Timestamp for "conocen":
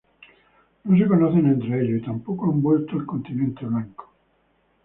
1.07-1.45